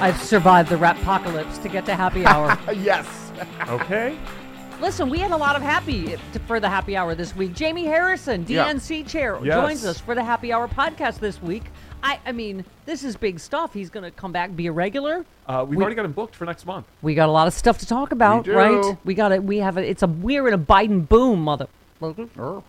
[0.00, 2.58] I've survived the rap apocalypse to get to happy hour.
[2.74, 3.06] yes.
[3.68, 4.16] Okay.
[4.80, 7.52] Listen, we had a lot of happy for the happy hour this week.
[7.54, 8.66] Jamie Harrison, Yeah.
[8.72, 9.54] DNC chair, Yes.
[9.54, 11.64] joins us for the happy hour podcast this week.
[12.02, 13.74] I, I mean, this is big stuff.
[13.74, 15.26] He's going to come back, be a regular.
[15.46, 16.86] Uh, we've We- already got him booked for next month.
[17.02, 18.54] We got a lot of stuff to talk about, do.
[18.54, 18.96] right?
[19.04, 19.44] We got it.
[19.44, 19.86] We have a.
[19.86, 21.66] It's a we're in a Biden boom, mother.
[22.02, 22.60] Uh-huh.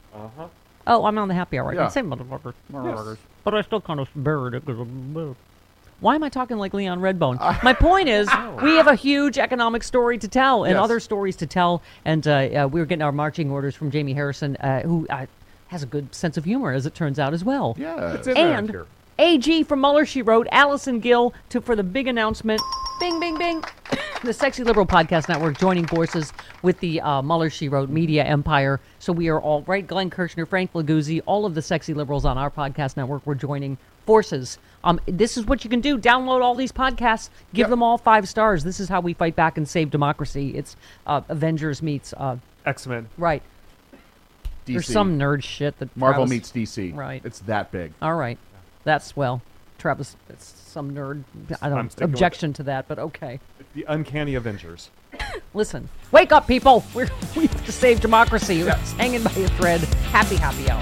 [0.88, 1.72] Oh, I'm on the happy hour.
[1.72, 1.82] I Yeah.
[1.84, 2.54] can say motherfucker.
[2.74, 3.18] Motherfuckers.
[3.46, 5.36] But I still kind of buried it because I'm.
[6.02, 7.38] Why am I talking like Leon Redbone?
[7.64, 8.28] My point is,
[8.62, 10.84] we have a huge economic story to tell and Yes.
[10.84, 12.32] other stories to tell, and uh,
[12.64, 15.28] uh, we were getting our marching orders from Jamie Harrison, uh, who uh,
[15.68, 17.76] has a good sense of humor, as it turns out, as well.
[17.78, 18.14] Yeah.
[18.14, 18.86] It's in there And here.
[19.20, 22.60] AG from Mueller, she wrote, Allison Gill to for the big announcement.
[23.00, 23.64] Bing, bing, bing.
[24.24, 28.80] the Sexy Liberal Podcast Network joining forces with the uh, Mueller, she wrote media empire.
[28.98, 29.86] So we are all right.
[29.86, 33.22] Glenn Kirshner, Frank Laguzzi, all of the Sexy Liberals on our podcast network.
[33.28, 34.58] We're joining forces.
[34.84, 35.98] Um, this is what you can do.
[35.98, 37.30] Download all these podcasts.
[37.54, 37.70] Give Yep.
[37.70, 38.64] them all five stars.
[38.64, 40.56] This is how we fight back and save democracy.
[40.58, 40.76] It's
[41.06, 43.08] uh, Avengers meets uh, X Men.
[43.18, 43.44] right.
[44.66, 44.74] DC.
[44.74, 46.96] There's some nerd shit that Marvel Travis- meets DC.
[46.96, 47.22] Right.
[47.26, 47.94] It's that big.
[48.02, 48.38] All right.
[48.84, 49.42] That's well,
[49.80, 50.16] Travis.
[50.28, 51.24] That's some nerd.
[51.62, 53.40] I don't objection to that, but okay.
[53.74, 54.90] The Uncanny Avengers.
[55.54, 56.84] Listen, wake up, people.
[56.94, 58.62] We're, we have to save democracy.
[58.62, 59.82] It's hanging by a thread.
[60.12, 60.82] Happy, happy hour.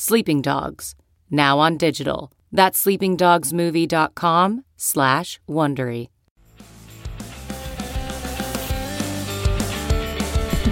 [0.00, 0.94] Sleeping Dogs,
[1.28, 2.30] now on digital.
[2.52, 6.06] That's sleepingdogsmovie.com slash Wondery.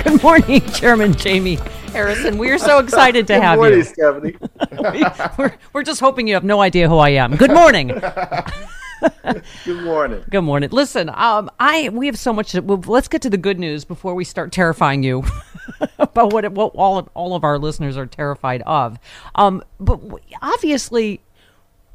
[0.04, 1.56] Good morning, Chairman Jamie
[1.90, 2.38] Harrison.
[2.38, 3.64] We are so excited to have you.
[3.64, 4.38] Good morning, you.
[4.38, 5.34] Stephanie.
[5.36, 7.34] we're, we're just hoping you have no idea who I am.
[7.34, 8.00] Good morning.
[9.64, 10.24] Good morning.
[10.30, 10.70] Good morning.
[10.70, 12.52] Listen, um, I we have so much.
[12.52, 15.24] To, well, let's get to the good news before we start terrifying you
[15.98, 18.98] about what what all of, all of our listeners are terrified of.
[19.34, 20.00] Um, but
[20.42, 21.20] obviously,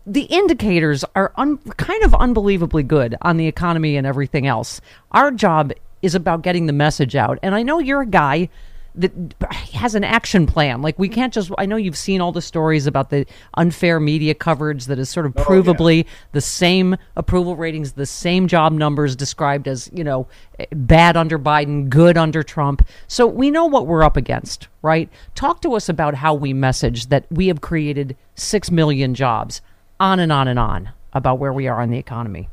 [0.06, 4.82] the indicators are un, kind of unbelievably good on the economy and everything else.
[5.12, 8.50] Our job is about getting the message out, and I know you're a guy
[8.96, 9.12] that
[9.74, 10.82] has an action plan.
[10.82, 11.52] Like we can't just.
[11.58, 13.26] I know you've seen all the stories about the
[13.56, 18.48] unfair media coverage that is sort of oh, provably the same approval ratings, the same
[18.48, 20.28] job numbers described as you know
[20.72, 22.86] bad under Biden, good under Trump.
[23.08, 25.10] So we know what we're up against, right?
[25.36, 29.62] Talk to us about how we message that we have created six million jobs,
[30.00, 32.50] on and on and on about where we are in the economy.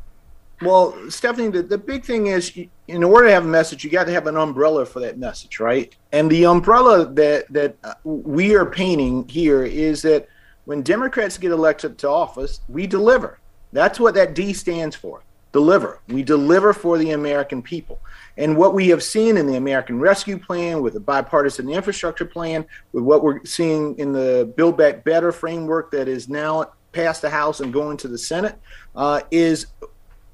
[0.60, 2.52] Well, Stephanie, the, the big thing is
[2.88, 5.60] in order to have a message, you got to have an umbrella for that message,
[5.60, 5.94] right?
[6.12, 10.26] And the umbrella that that we are painting here is that
[10.64, 13.38] when Democrats get elected to office, we deliver.
[13.72, 15.22] That's what that D stands for.
[15.52, 16.00] Deliver.
[16.08, 18.00] We deliver for the American people.
[18.36, 22.66] And what we have seen in the American Rescue Plan, with the bipartisan infrastructure plan,
[22.92, 27.30] with what we're seeing in the Build Back Better framework that is now passed the
[27.30, 28.58] House and going to the Senate,
[28.94, 29.66] uh, is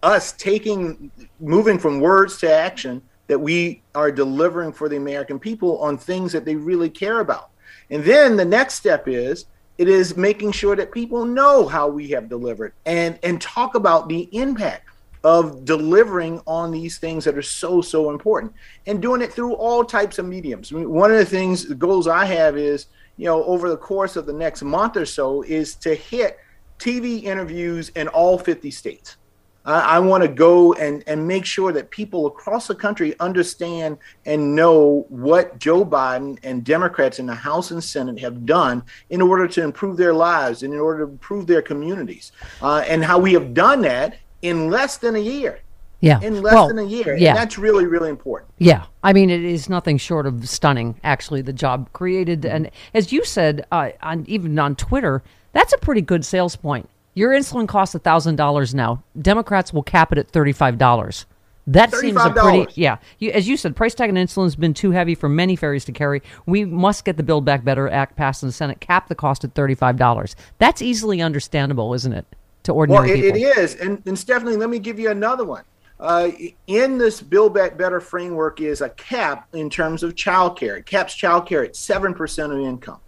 [0.04, 1.10] us taking
[1.40, 6.30] moving from words to action that we are delivering for the American people on things
[6.32, 7.50] that they really care about.
[7.90, 9.46] And then the next step is
[9.78, 14.08] it is making sure that people know how we have delivered and and talk about
[14.08, 14.82] the impact.
[15.24, 18.52] of delivering on these things that are so so important
[18.86, 20.70] and doing it through all types of mediums.
[20.70, 23.82] I mean, one of the things the goals I have is you know over the
[23.90, 26.38] course of the next month or so is to hit
[26.78, 29.16] TV interviews in all 50 states.
[29.64, 33.98] I, I want to go and, and make sure that people across the country understand
[34.26, 39.22] and know what Joe Biden and Democrats in the House and Senate have done in
[39.22, 42.32] order to improve their lives and in order to improve their communities,
[42.62, 45.60] uh, and how we have done that in less than a year.
[46.00, 46.20] Yeah.
[46.20, 47.16] In less Well, than a year.
[47.16, 47.30] yeah.
[47.30, 48.50] And that's really, really important.
[48.58, 51.00] Yeah, I mean, it is nothing short of stunning.
[51.02, 55.22] Actually, the job created, and as you said, uh, on even on Twitter,
[55.52, 56.90] that's a pretty good sales point.
[57.14, 59.02] Your insulin costs thousand dollars now.
[59.20, 61.26] Democrats will cap it at thirty five dollars.
[61.66, 62.98] That seems a pretty yeah.
[63.18, 65.84] You, as you said, price tag on insulin has been too heavy for many ferries
[65.86, 66.22] to carry.
[66.44, 68.80] We must get the Build Back Better Act passed in the Senate.
[68.80, 70.36] Cap the cost at thirty five dollars.
[70.58, 72.26] That's easily understandable, isn't it,
[72.64, 73.50] to ordinary it, it people?
[73.50, 73.74] it is.
[73.76, 75.64] And, and Stephanie, let me give you another one.
[76.00, 76.30] Uh,
[76.66, 80.76] in this Build Back Better framework is a cap in terms of child care.
[80.76, 82.98] It caps child care at 7% of income.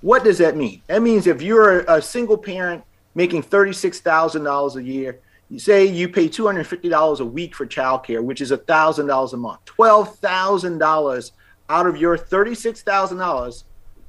[0.00, 0.80] What does that mean?
[0.86, 2.84] That means if you're a single parent
[3.16, 8.52] making $36,000 a year, you say you pay $250 a week for childcare, which is
[8.52, 9.64] $1,000 a month.
[9.64, 11.30] $12,000
[11.68, 13.64] out of your $36,000,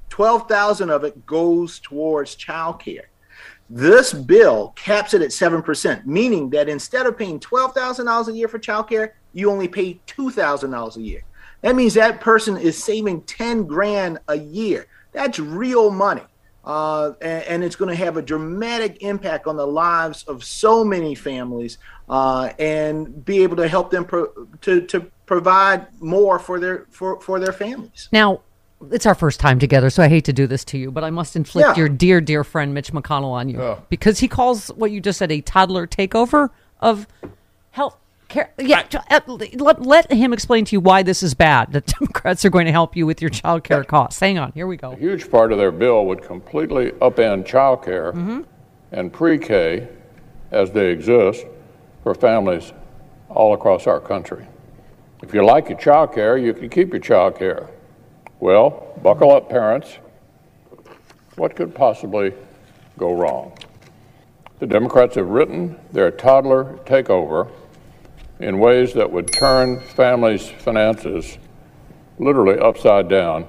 [0.09, 3.05] 12,000 of it goes towards childcare.
[3.69, 8.59] This bill caps it at 7%, meaning that instead of paying $12,000 a year for
[8.59, 11.21] childcare, you only pay $2,000 a year.
[11.61, 14.87] That means that person is saving 10 grand a year.
[15.13, 16.23] That's real money.
[16.67, 20.83] Uh, and, and it's going to have a dramatic impact on the lives of so
[20.83, 21.77] many families
[22.09, 24.27] uh, and be able to help them pro-
[24.59, 28.09] to, to provide more for their for, for their families.
[28.11, 28.41] Now,
[28.91, 31.09] it's our first time together, so I hate to do this to you, but I
[31.09, 31.75] must inflict Yeah.
[31.77, 35.31] your dear, dear friend Mitch McConnell on you because he calls what you just said
[35.31, 36.49] a toddler takeover
[36.81, 37.07] of
[38.27, 38.51] care.
[38.57, 41.73] Yeah, t- uh, let, let him explain to you why this is bad.
[41.73, 44.19] That Democrats are going to help you with your child care costs.
[44.19, 44.91] Hang on, here we go.
[44.91, 48.45] A huge part of their bill would completely upend childcare
[48.91, 49.87] and pre-K
[50.51, 51.45] as they exist
[52.03, 52.73] for families
[53.29, 54.47] all across our country.
[55.21, 57.69] If you like your childcare, you can keep your childcare.
[58.39, 59.97] Well, buckle up, parents.
[61.35, 62.33] What could possibly
[62.97, 63.57] go wrong?
[64.59, 67.51] The Democrats have written their toddler takeover
[68.39, 71.37] in ways that would turn families' finances
[72.19, 73.47] literally upside down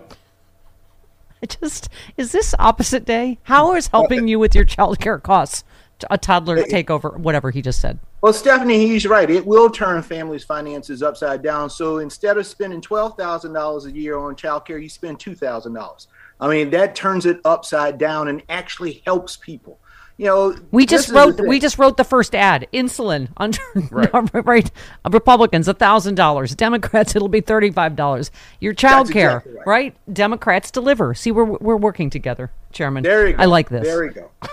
[1.42, 3.38] I just is this opposite day?
[3.44, 5.62] How is helping you with your child care costs
[6.10, 7.98] a toddler take over Whatever he just said.
[8.20, 9.30] Well, Stephanie, he's right.
[9.30, 11.70] It will turn families' finances upside down.
[11.70, 15.74] So instead of spending twelve thousand dollars a year on childcare, you spend two thousand
[15.74, 16.08] dollars.
[16.40, 19.80] I mean, that turns it upside down and actually helps people.
[20.18, 22.66] You know, We just wrote we just wrote the first ad.
[22.72, 23.60] Insulin under
[23.92, 24.70] right.
[25.10, 26.56] Republicans thousand dollars.
[26.56, 28.32] Democrats it'll be thirty five dollars.
[28.60, 29.66] Your child care, exactly right.
[29.66, 29.96] right.
[30.12, 31.14] Democrats deliver.
[31.14, 33.04] See, we're we're working together, Chairman.
[33.04, 33.42] There you go.
[33.42, 33.84] I like this.
[33.86, 34.30] There you go.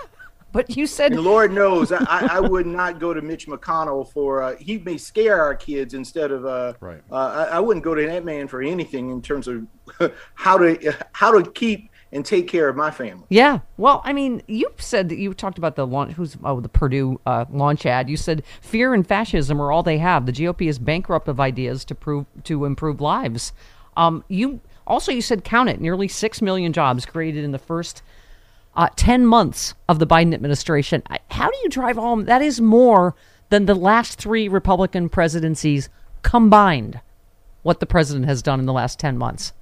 [0.52, 4.10] But you said And Lord knows, I, I I would not go to Mitch McConnell
[4.10, 4.42] for.
[4.42, 6.46] Uh, he may scare our kids instead of.
[6.46, 7.02] Uh, Right.
[7.12, 7.14] Uh,
[7.50, 9.66] I, I wouldn't go to that man for anything in terms of
[10.34, 13.24] how to how to keep and take care of my family.
[13.28, 13.60] Yeah.
[13.76, 16.12] Well, I mean, you said that you talked about the launch.
[16.12, 18.08] Who's oh the Purdue uh, launch ad?
[18.08, 20.26] You said fear and fascism are all they have.
[20.26, 23.52] The GOP is bankrupt of ideas to prove to improve lives.
[23.96, 28.02] Um, you also you said count it nearly six million jobs created in the first
[28.76, 31.02] uh, ten months of the Biden administration.
[31.30, 32.26] How do you drive home?
[32.26, 33.14] That is more
[33.48, 35.88] than the last three Republican presidencies
[36.22, 37.00] combined.
[37.62, 39.52] What the president has done in the last ten months.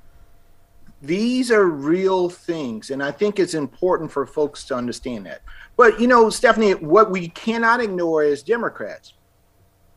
[1.06, 5.42] These are real things and i think it's important for folks to understand that.
[5.76, 9.14] But you know stephanie what we cannot ignore as democrats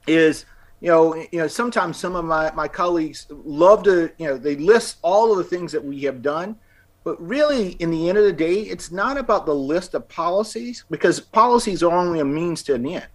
[0.08, 0.46] is
[0.80, 4.56] you know you know sometimes some of my, my colleagues love to you know they
[4.56, 6.56] list all of the things that we have done.
[7.04, 10.84] But really in the end of the day it's not about the list of policies
[10.90, 13.08] because policies are only a means to an end.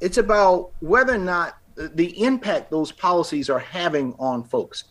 [0.00, 4.84] It's about whether or not the impact those policies are having on folks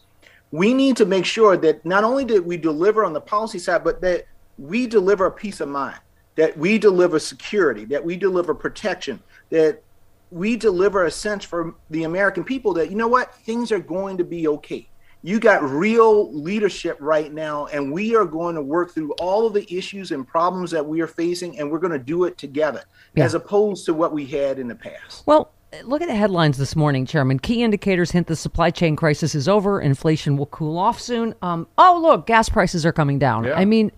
[0.52, 3.84] we need to make sure that not only did we deliver on the policy side,
[3.84, 4.26] but that
[4.58, 6.00] we deliver peace of mind,
[6.36, 9.84] that we deliver security, that we deliver protection, that
[10.32, 14.18] we deliver a sense for the American people that, you know what, things are going
[14.18, 14.88] to be okay.
[15.24, 19.54] You got real leadership right now, and we are going to work through all of
[19.54, 22.84] the issues and problems that we are facing, and we're going to do it together,
[23.18, 25.26] as opposed to what we had in the past.
[25.26, 25.52] Well,
[25.84, 27.40] look at the headlines this morning, Chairman.
[27.40, 29.82] Key indicators hint the supply chain crisis is over.
[29.82, 31.36] Inflation will cool off soon.
[31.42, 33.46] Um, oh, look, gas prices are coming down.
[33.52, 33.92] I mean,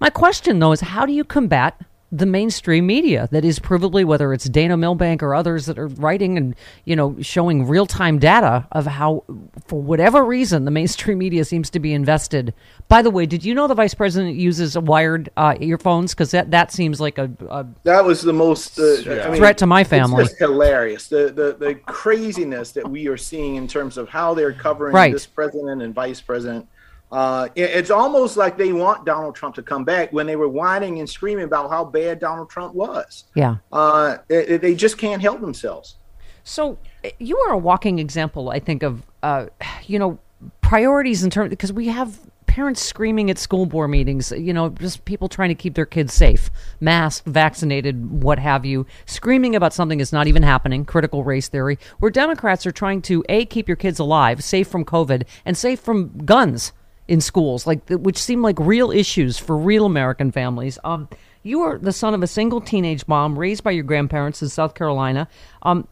[0.00, 1.80] my question though is, how do you combat
[2.12, 6.36] the mainstream media that is provably whether it's Dana Milbank or others that are writing
[6.36, 9.24] and you know showing real time data of how
[9.66, 12.52] for whatever reason the mainstream media seems to be invested.
[12.88, 16.50] By the way, did you know the vice president uses wired uh, earphones because that
[16.50, 19.84] that seems like a, a That was the most uh, I mean, threat to my
[19.84, 20.22] family.
[20.22, 21.06] It's just hilarious.
[21.08, 25.12] The, the the craziness that we are seeing in terms of how they're covering Right.
[25.12, 26.66] this president and vice president.
[27.12, 31.00] Uh, it's almost like they want Donald Trump to come back when they were whining
[31.00, 33.24] and screaming about how bad Donald Trump was.
[33.34, 33.56] yeah.
[33.72, 35.96] Uh, it- they just can't help themselves.
[36.44, 36.78] So
[37.18, 39.46] you are a walking example, I think, of uh,
[39.86, 40.18] you know
[40.62, 44.32] priorities in terms because we have parents screaming at school board meetings.
[44.32, 46.50] You know, just people trying to keep their kids safe,
[46.80, 50.84] masked, vaccinated, what have you, screaming about something that's not even happening.
[50.84, 54.84] Critical race theory, where Democrats are trying to a keep your kids alive, safe from
[54.84, 56.72] COVID, and safe from guns
[57.10, 60.78] in schools, like which seem like real issues for real American families.
[60.84, 61.08] Um,
[61.42, 64.74] you are the son of a single teenage mom raised by your grandparents in South
[64.74, 65.26] Carolina.
[65.62, 65.88] Um,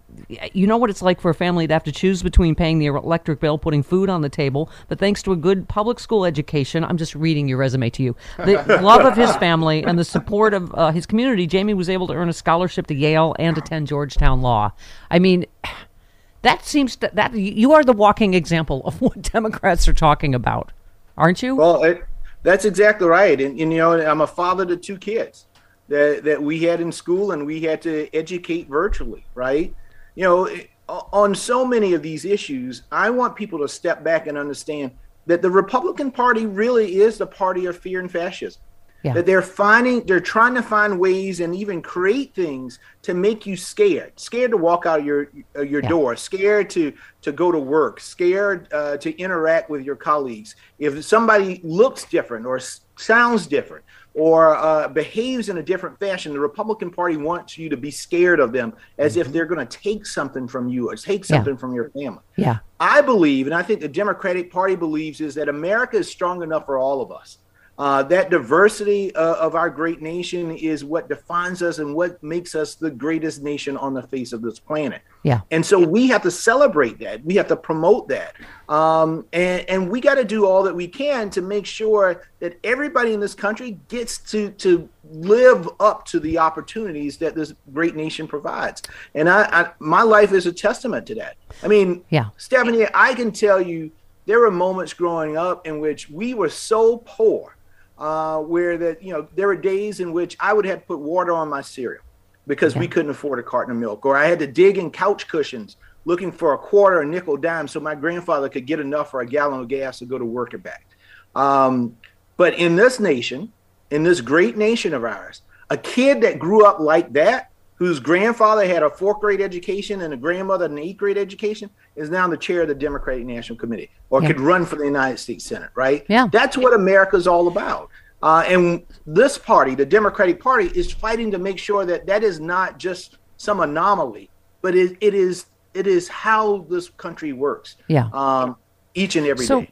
[0.53, 2.87] you know what it's like for a family to have to choose between paying the
[2.87, 6.85] electric bill, putting food on the table, but thanks to a good public school education,
[6.85, 8.17] I'm just reading your resume to you.
[8.37, 12.07] The love of his family and the support of uh, his community, Jamie was able
[12.09, 14.71] to earn a scholarship to Yale and attend Georgetown Law.
[15.11, 15.47] I mean,
[16.43, 20.73] that seems to, that you are the walking example of what Democrats are talking about,
[21.19, 21.57] aren't you?
[21.57, 22.05] Well, it,
[22.43, 23.39] that's exactly right.
[23.39, 25.47] And, and you know, I'm a father to two kids
[25.89, 29.75] that that we had in school, and we had to educate virtually, right?
[30.15, 30.49] You know,
[30.89, 34.93] on so many of these issues, I want people to step back and understand
[35.27, 38.63] that the Republican Party really is the party of fear and fascism.
[39.05, 39.15] Yeah.
[39.15, 43.57] That they're finding, they're trying to find ways and even create things to make you
[43.57, 45.89] scared, scared to walk out your uh, your Yeah.
[45.89, 50.57] door, scared to to go to work, scared uh, to interact with your colleagues.
[50.81, 52.59] If somebody looks different or
[52.97, 57.77] sounds different or uh, behaves in a different fashion, the Republican Party wants you to
[57.77, 61.23] be scared of them as if they're going to take something from you or take
[61.23, 61.33] Mm-hmm.
[61.35, 61.39] Yeah.
[61.39, 62.23] something from your family.
[62.35, 62.59] yeah.
[62.81, 66.67] I believe, and I think the Democratic Party believes, is that America is strong enough
[66.67, 67.39] for all of us.
[67.79, 72.57] Uh, that diversity uh, of our great nation is what defines us and what makes
[72.57, 75.01] us the greatest nation on the face of this planet.
[75.23, 75.43] Yeah.
[75.53, 77.25] And so we have to celebrate that.
[77.25, 78.35] We have to promote that.
[78.69, 82.59] Um, and, and we got to do all that we can to make sure that
[82.65, 87.95] everybody in this country gets to, to live up to the opportunities that this great
[87.95, 88.83] nation provides.
[89.15, 91.37] And I, I my life is a testament to that.
[91.63, 92.31] I mean, Yeah.
[92.39, 93.93] Stephanie, I can tell you
[94.27, 97.57] there were moments growing up in which we were so poor,
[97.99, 100.99] uh, where that you know there were days in which I would have to put
[100.99, 102.03] water on my cereal
[102.47, 105.29] because we couldn't afford a carton of milk, or I had to dig in couch
[105.29, 109.21] cushions looking for a quarter, a nickel, dime, so my grandfather could get enough for
[109.21, 110.87] a gallon of gas to go to work and back.
[111.35, 111.97] Um,
[112.39, 113.53] but in this nation,
[113.91, 118.67] in this great nation of ours, a kid that grew up like that, whose grandfather
[118.67, 122.37] had a fourth grade education and a grandmother an eighth grade education, is now the
[122.37, 124.29] chair of the Democratic National Committee or Yeah.
[124.29, 126.05] could run for the United States Senate, right?
[126.09, 126.27] Yeah.
[126.31, 127.89] That's what America's all about.
[128.21, 132.41] Uh, and this party, the Democratic Party, is fighting to make sure that that is
[132.41, 134.29] not just some anomaly,
[134.61, 137.77] but it, it is it is how this country works.
[137.87, 138.09] Yeah.
[138.13, 138.57] Um,
[138.95, 139.71] each and every day.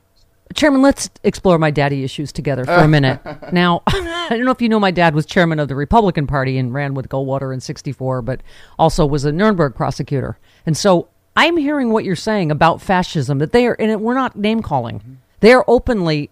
[0.55, 3.21] Chairman, let's explore my daddy issues together for a minute.
[3.53, 6.59] now, I don't know if you know my dad was chairman of the Republican Party
[6.59, 8.43] and ran with Goldwater in 64, but
[8.79, 10.39] also was a Nuremberg prosecutor.
[10.65, 14.37] And so I'm hearing what you're saying about fascism, that they are, and we're not
[14.37, 15.15] name calling, mm-hmm.
[15.41, 16.31] they are openly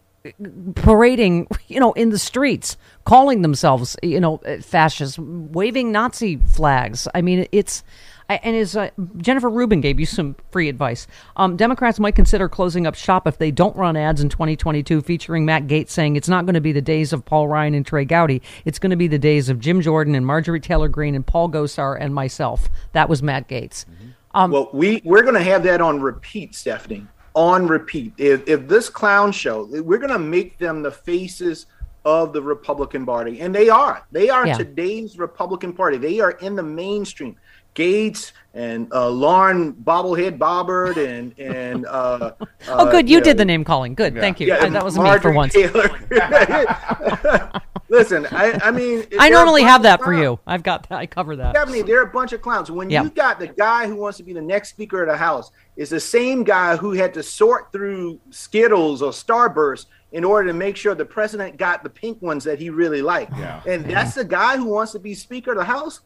[0.76, 7.06] parading, you know, in the streets, calling themselves, you know, fascists, waving Nazi flags.
[7.14, 7.82] I mean, it's.
[8.28, 12.86] And as uh, Jennifer Rubin gave you some free advice, um, Democrats might consider closing
[12.86, 16.46] up shop if they don't run ads in 2022 featuring Matt Gaetz saying it's not
[16.46, 18.40] going to be the days of Paul Ryan and Trey Gowdy.
[18.64, 21.50] It's going to be the days of Jim Jordan and Marjorie Taylor Greene and Paul
[21.50, 22.68] Gosar and myself.
[22.92, 23.84] That was Matt Gaetz.
[24.32, 27.06] Um, well, we we're going to have that on repeat, Stephanie.
[27.34, 28.14] On repeat.
[28.16, 31.66] If if this clown show, we're going to make them the faces
[32.04, 34.04] of the Republican Party, and they are.
[34.12, 34.58] They are Yeah.
[34.58, 35.96] today's Republican Party.
[35.96, 37.36] They are in the mainstream.
[37.74, 43.08] Gaetz and uh, Lauren Bobblehead Boebert and and uh, oh, uh, good.
[43.08, 43.94] You know, did the name calling.
[43.94, 44.14] Good.
[44.14, 44.52] Thank you.
[44.52, 45.52] Uh, that was me for once.
[45.52, 45.90] Taylor.
[47.88, 50.40] Listen, I, I mean, I normally have that for you.
[50.46, 50.98] I've got that.
[50.98, 51.54] I cover that.
[51.54, 52.70] Stephanie, they're a bunch of clowns.
[52.70, 53.04] When Yeah.
[53.04, 55.90] you got the guy who wants to be the next Speaker of the House, is
[55.90, 60.76] the same guy who had to sort through Skittles or Starburst in order to make
[60.76, 63.32] sure the president got the pink ones that he really liked.
[63.36, 63.62] Yeah.
[63.66, 66.00] And that's the guy who wants to be Speaker of the House.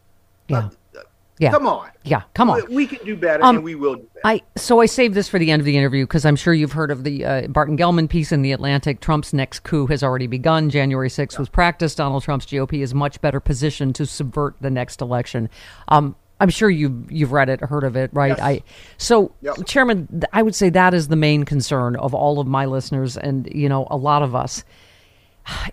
[0.48, 0.70] Yeah.
[1.38, 1.50] Yeah.
[1.52, 1.90] Come on.
[2.04, 2.62] Yeah, come on.
[2.68, 4.26] We, we can do better, Um, and we will do better.
[4.26, 6.72] I so I saved this for the end of the interview because I'm sure you've
[6.72, 9.00] heard of the uh, Barton Gellman piece in the Atlantic.
[9.00, 10.70] Trump's next coup has already begun.
[10.70, 11.98] January 6th was practiced.
[11.98, 15.48] Donald Trump's GOP is much better positioned to subvert the next election.
[15.88, 18.28] Um, I'm sure you you've read it, heard of it, right?
[18.28, 18.40] Yes.
[18.40, 18.62] I
[18.96, 19.66] so Yep.
[19.66, 23.48] Chairman, I would say that is the main concern of all of my listeners and
[23.52, 24.64] you know a lot of us.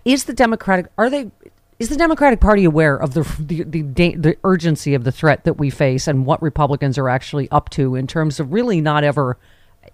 [0.04, 1.30] Is the Democratic are they
[1.78, 5.54] is the Democratic Party aware of the the the, the urgency of the threat that
[5.54, 9.38] we face and what Republicans are actually up to in terms of really not ever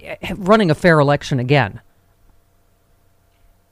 [0.01, 1.81] eh, running a fair election again?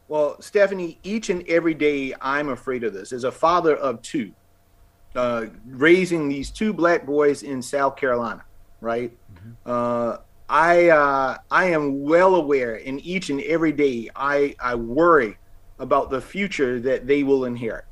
[0.09, 3.13] Well, Stephanie, each and every day I'm afraid of this.
[3.13, 4.33] As a father of two,
[5.15, 8.45] uh, raising these two black boys in South Carolina,
[8.81, 9.17] right?
[9.65, 10.17] Uh,
[10.49, 15.37] I uh, I am well aware, and each and every day I I worry
[15.79, 17.85] about the future that they will inherit,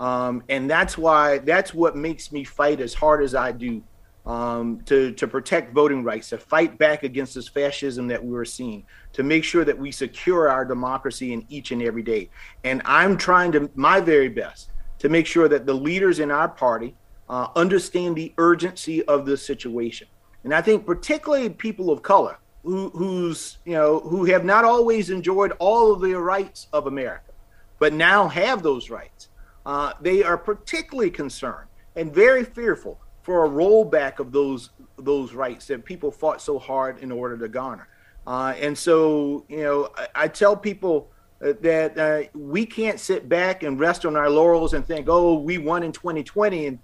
[0.00, 3.82] um, and that's why that's what makes me fight as hard as I do
[4.24, 8.44] um, to to protect voting rights, to fight back against this fascism that we are
[8.46, 12.30] seeing, to make sure that we secure our democracy in each and every day.
[12.64, 16.48] And I'm trying to my very best to make sure that the leaders in our
[16.48, 16.94] party
[17.28, 20.08] uh, understand the urgency of this situation.
[20.44, 25.10] And I think particularly people of color who who's you know who have not always
[25.10, 27.32] enjoyed all of the rights of America,
[27.78, 29.28] but now have those rights.
[29.70, 35.68] Uh, they are particularly concerned and very fearful for a rollback of those those rights
[35.68, 37.86] that people fought so hard in order to garner.
[38.26, 41.08] Uh, and so, you know, I, I tell people
[41.38, 45.58] that uh, we can't sit back and rest on our laurels and think, oh, we
[45.58, 46.78] won in 2020 and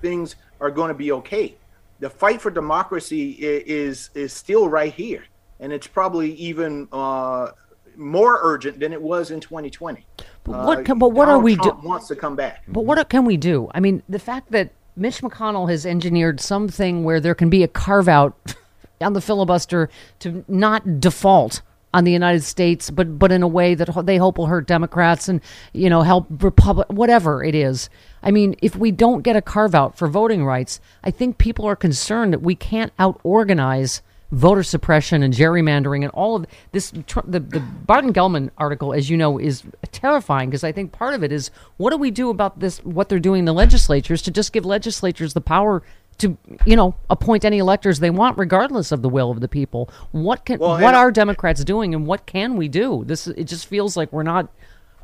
[0.00, 1.54] things are going to be okay.
[2.00, 5.24] The fight for democracy is is still right here,
[5.60, 7.52] and it's probably even uh,
[7.94, 10.04] more urgent than it was in 2020.
[10.44, 12.62] But what Uh, can- but what are we do- Wants to come back.
[12.68, 13.68] But what can we do?
[13.74, 17.68] I mean, the fact that Mitch McConnell has engineered something where there can be a
[17.68, 18.34] carve out
[19.00, 19.88] on the filibuster
[20.20, 24.36] to not default on the United States, but but in a way that they hope
[24.36, 25.40] will hurt Democrats and
[25.72, 27.88] you know help Republic, whatever it is.
[28.22, 31.64] I mean, if we don't get a carve out for voting rights, I think people
[31.66, 34.02] are concerned that we can't out organize
[34.34, 36.90] voter suppression and gerrymandering and all of this.
[36.90, 41.22] The, the Barton Gellman article, as you know, is terrifying because I think part of
[41.22, 42.78] it is what do we do about this?
[42.80, 45.82] What they're doing in the legislatures to just give legislatures the power
[46.18, 49.90] to you know appoint any electors they want regardless of the will of the people
[50.12, 53.66] what can Well, what are democrats doing and what can we do this it just
[53.66, 54.48] feels like we're not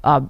[0.04, 0.20] uh,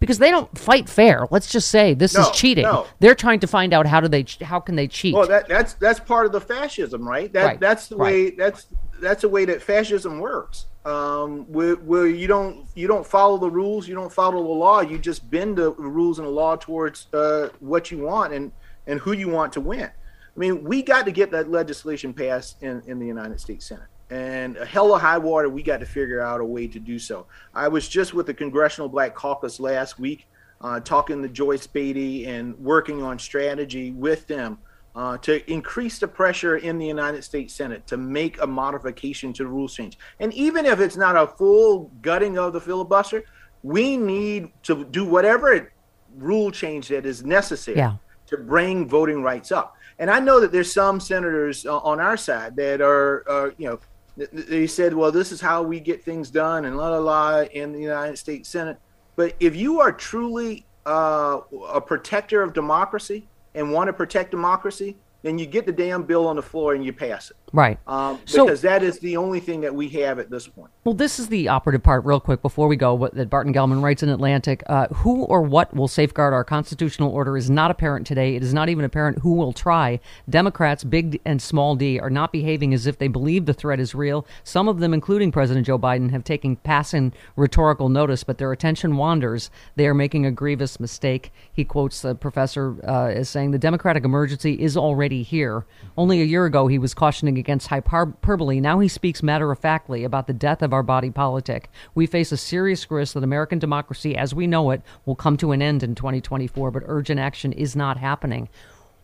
[0.00, 2.86] because they don't fight fair let's just say this is cheating no.
[3.00, 5.74] they're trying to find out how do they how can they cheat Well, that, that's
[5.74, 7.32] that's part of the fascism, right?
[7.32, 8.12] That Right, that's the right.
[8.12, 8.66] way that's
[9.00, 10.66] that's the way that fascism works.
[10.84, 14.80] Um, where, where you don't you don't follow the rules, you don't follow the law,
[14.80, 18.52] you just bend the rules and the law towards uh, what you want and
[18.86, 19.84] and who you want to win.
[19.84, 23.88] I mean, we got to get that legislation passed in in the United States Senate.
[24.10, 26.98] And a hell of high water, we got to figure out a way to do
[26.98, 27.26] so.
[27.54, 30.26] I was just with the Congressional Black Caucus last week,
[30.60, 34.58] uh, talking to Joyce Beatty and working on strategy with them
[34.94, 39.42] uh, to increase the pressure in the United States Senate to make a modification to
[39.42, 39.98] the rules change.
[40.20, 43.24] And even if it's not a full gutting of the filibuster,
[43.62, 45.72] we need to do whatever
[46.16, 47.96] rule change that is necessary Yeah.
[48.28, 49.76] to bring voting rights up.
[49.98, 53.68] And I know that there's some senators uh, on our side that are, uh, you
[53.68, 53.78] know,
[54.16, 57.72] they said, well, this is how we get things done and la la la in
[57.72, 58.78] the United States Senate.
[59.14, 61.40] But if you are truly uh,
[61.72, 66.26] a protector of democracy and want to protect democracy, then you get the damn bill
[66.26, 67.36] on the floor and you pass it.
[67.52, 70.70] Right Um, So- because that is the only thing that we have at this point.
[70.84, 72.92] Well, this is the operative part, real quick, before we go.
[72.94, 77.10] What that Barton Gellman writes in Atlantic: uh, Who or what will safeguard our constitutional
[77.12, 78.34] order is not apparent today.
[78.34, 80.00] It is not even apparent who will try.
[80.28, 83.94] Democrats, big and small D, are not behaving as if they believe the threat is
[83.94, 84.26] real.
[84.44, 88.96] Some of them, including President Joe Biden, have taken passing rhetorical notice, but their attention
[88.96, 89.50] wanders.
[89.76, 91.32] They are making a grievous mistake.
[91.52, 95.64] He quotes the professor uh, as saying, "The democratic emergency is already here."
[95.96, 98.60] Only a year ago, he was cautioning against hyperbole.
[98.60, 101.70] Now he speaks matter of factly about the death of our body politic.
[101.94, 105.52] We face a serious risk that American democracy, as we know it, will come to
[105.52, 108.48] an end in 2024, but urgent action is not happening.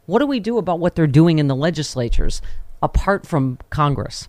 [0.07, 2.43] What do we do about what they're doing in the legislatures,
[2.83, 4.29] apart from Congress?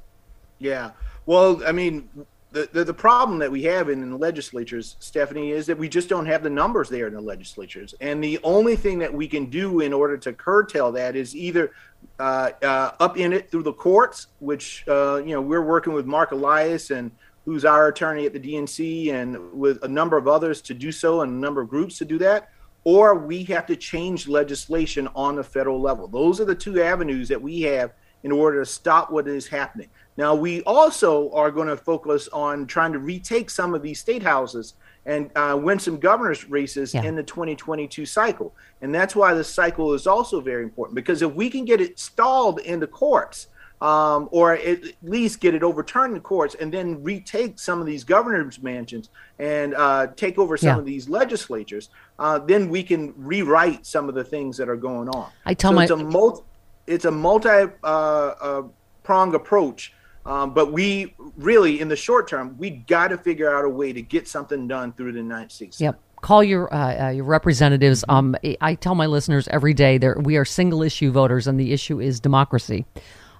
[0.59, 0.91] Yeah.
[1.25, 2.09] Well, I mean,
[2.53, 6.07] the, the, the problem that we have in, the legislatures, Stephanie, is that we just
[6.07, 7.95] don't have the numbers there in the legislatures.
[7.99, 11.71] And the only thing that we can do in order to curtail that is either
[12.19, 16.05] uh, uh, up in it through the courts, which, uh, you know, we're working with
[16.05, 17.11] Mark Elias and
[17.45, 21.21] who's our attorney at the DNC and with a number of others to do so
[21.21, 22.49] and a number of groups to do that,
[22.83, 26.07] or we have to change legislation on the federal level.
[26.07, 29.89] Those are the two avenues that we have in order to stop what is happening.
[30.15, 34.23] Now, we also are going to focus on trying to retake some of these state
[34.23, 37.03] houses and uh, win some governor's races Yeah.
[37.03, 38.53] in the 2022 cycle.
[38.81, 41.99] And that's why the cycle is also very important because if we can get it
[41.99, 43.47] stalled in the courts,
[43.81, 47.85] um, or at least get it overturned in the courts and then retake some of
[47.85, 50.77] these governor's mansions and uh, take over some Yeah.
[50.79, 55.09] of these legislatures, uh, then we can rewrite some of the things that are going
[55.09, 55.29] on.
[55.45, 56.43] I tell so my- it's a multi,
[56.87, 58.63] it's a multi uh, uh,
[59.03, 59.93] prong approach.
[60.25, 63.91] Um, but we really, in the short term, we got to figure out a way
[63.91, 65.81] to get something done through the United States.
[65.81, 65.99] Yep.
[66.21, 68.05] Call your uh, uh, your representatives.
[68.07, 71.59] Um, I- I tell my listeners every day that we are single issue voters, and
[71.59, 72.85] the issue is democracy.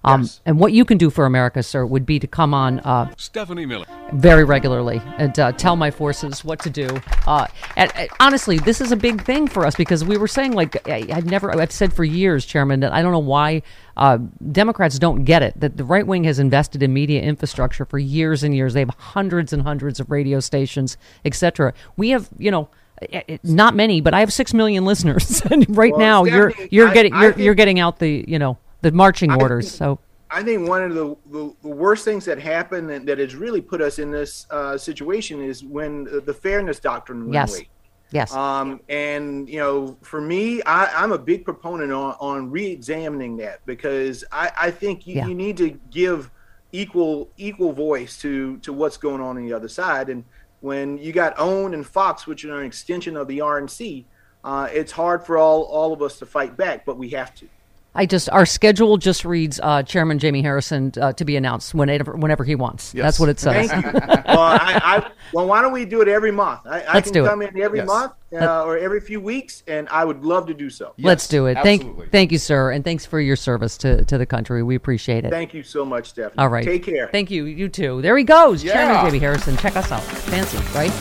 [0.06, 0.42] Um, Yes.
[0.46, 3.66] And what you can do for America, sir, would be to come on uh, Stephanie
[3.66, 3.86] Miller.
[4.14, 6.88] very regularly and uh, tell my forces what to do.
[7.26, 10.52] Uh, and, and honestly, this is a big thing for us because we were saying,
[10.54, 13.62] like, I, I've never, I've said for years, Chairman, that I don't know why
[13.96, 14.18] uh,
[14.52, 18.44] Democrats don't get it that the right wing has invested in media infrastructure for years
[18.44, 18.74] and years.
[18.74, 21.74] They have hundreds and hundreds of radio stations, etc.
[21.96, 22.70] We have, you know.
[23.12, 26.54] eh, eh, Not many, but I have six million listeners, and right Well, now you're
[26.72, 29.72] you're I- getting you're, think- you're getting out the you know the marching orders.
[29.72, 29.98] So
[30.30, 33.62] I think one of the, the, the worst things that happened and that has really
[33.62, 37.70] put us in this uh, situation is when the, the fairness doctrine went yes, away.
[38.12, 43.38] yes, Um, and you know, for me, I, I'm a big proponent on, on re-examining
[43.38, 45.28] that because I, I think you, Yeah.
[45.28, 46.30] you need to give
[46.72, 50.10] equal equal voice to to what's going on on the other side.
[50.10, 50.24] And
[50.62, 54.06] when you got OAN and Fox, which are an extension of the RNC,
[54.44, 57.48] uh, it's hard for all all of us to fight back, but we have to.
[57.96, 62.14] I just our schedule just reads uh, Chairman Jamie Harrison uh, to be announced whenever
[62.14, 62.92] whenever he wants.
[62.92, 63.70] That's what it says.
[63.70, 63.92] Thank you.
[63.94, 66.62] well, I, I, well, why don't we do it every month?
[66.66, 67.30] I, I Let's can do it.
[67.30, 67.88] come in every Yes.
[67.88, 70.94] month uh, or every few weeks, and I would love to do so.
[70.98, 71.56] Let's do it.
[71.58, 71.94] absolutely.
[72.00, 74.64] Thank thank you, sir, and thanks for your service to, to the country.
[74.64, 75.30] We appreciate it.
[75.30, 76.40] Thank you so much, Stephanie.
[76.40, 76.66] All right.
[76.66, 77.10] Take care.
[77.12, 77.46] Thank you.
[77.46, 78.02] You too.
[78.02, 78.64] There he goes.
[78.64, 79.56] Chairman Jamie Harrison.
[79.58, 80.02] Check us out.
[80.02, 80.92] Fancy, right?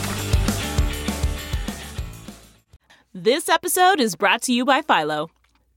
[3.15, 5.29] This episode is brought to you by Philo.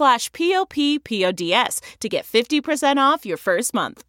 [0.00, 4.04] p-o-p-p-o-d-s to get 50% off your first month.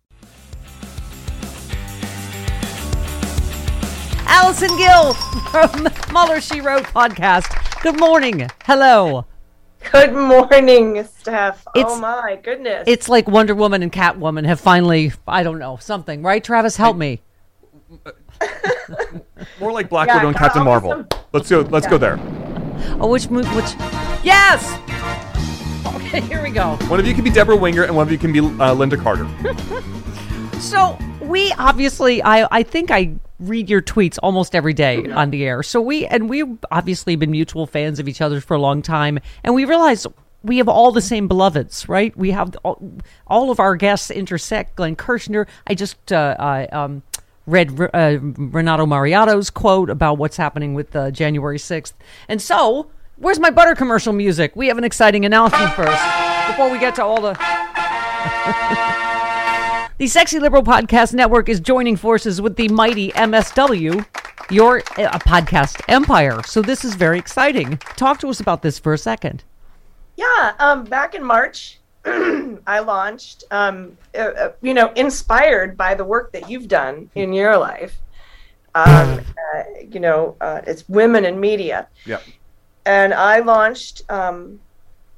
[4.28, 7.82] Allison Gill from Mueller She Wrote podcast.
[7.82, 8.48] Good morning.
[8.64, 9.26] Hello.
[9.92, 11.64] Good morning, Steph.
[11.76, 12.84] Oh, it's- oh my goodness.
[12.88, 16.42] It's like Wonder Woman and Catwoman have finally, I don't know, something, right?
[16.44, 17.22] Travis, help me.
[19.60, 20.92] More like Black Yeah, Widow and Captain Marvel.
[20.92, 21.62] some- Let's go.
[21.62, 22.18] Let's go there.
[23.00, 23.46] Oh, which move?
[23.56, 23.74] Which?
[24.24, 24.62] Yes.
[26.28, 26.76] Here we go.
[26.88, 29.02] One of you can be Debra Winger, and one of you can be uh, Lynda
[29.02, 29.28] Carter.
[30.62, 35.44] So we obviously, I I think I read your tweets almost every day on the
[35.44, 35.64] air.
[35.64, 39.18] So we and we obviously been mutual fans of each other for a long time,
[39.44, 40.06] and we realize
[40.44, 42.16] we have all the same beloveds, right?
[42.16, 42.80] We have all,
[43.26, 44.76] all of our guests intersect.
[44.76, 47.02] Glenn Kirshner, I just uh, I, um,
[47.48, 51.96] read uh, Renato Mariotti's quote about what's happening with uh, January sixth,
[52.28, 52.92] and so.
[53.22, 54.56] Where's my butter commercial music?
[54.56, 56.02] We have an exciting announcement first
[56.48, 57.34] before we get to all the
[60.00, 64.04] the Sexy Liberal Podcast Network is joining forces with the mighty MSW,
[64.50, 66.42] your uh, podcast empire.
[66.48, 67.78] So this is very exciting.
[67.96, 69.44] Talk to us about this for a second.
[70.18, 70.54] yeah.
[70.58, 73.44] Um, back in March, I launched.
[73.52, 78.00] Um, uh, uh, you know, inspired by the work that you've done in your life.
[78.74, 82.18] Um, uh, you know, uh, it's women in media, Yeah.
[82.86, 84.60] And I launched um,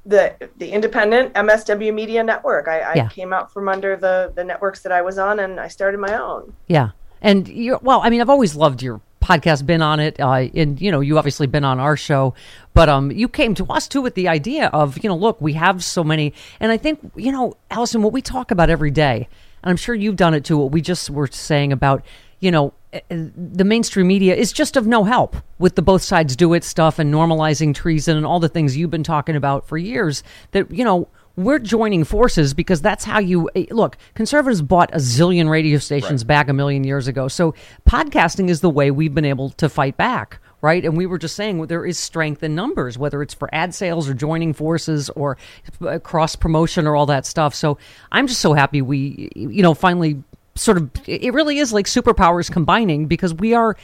[0.06, 2.68] the the independent MSW Media Network.
[2.68, 3.08] I, I Yeah.
[3.08, 6.14] came out from under the the networks that I was on, and I started my
[6.20, 6.52] own.
[6.68, 6.90] Yeah,
[7.22, 9.64] and you well, I mean, I've always loved your podcast.
[9.64, 12.34] Been on it, uh, and you know, you obviously been on our show,
[12.74, 15.54] but um, you came to us too with the idea of you know, look, we
[15.54, 19.28] have so many, and I think you know, Allison, what we talk about every day,
[19.62, 20.58] and I'm sure you've done it too.
[20.58, 22.02] What we just were saying about
[22.40, 22.74] you know
[23.08, 26.98] the mainstream media is just of no help with the both sides do it stuff
[26.98, 30.84] and normalizing treason and all the things you've been talking about for years that you
[30.84, 33.96] know we're joining forces because that's how you eh, look.
[34.14, 37.28] Conservatives bought a zillion radio stations back a million years ago.
[37.28, 37.54] So
[37.88, 40.84] podcasting is the way we've been able to fight back, right?
[40.84, 43.74] And we were just saying well, there is strength in numbers, whether it's for ad
[43.74, 45.36] sales or joining forces or
[45.80, 47.54] uh, cross promotion or all that stuff.
[47.54, 47.78] So
[48.12, 50.22] I'm just so happy we, you know, finally
[50.56, 53.76] sort of, it really is like superpowers combining because we are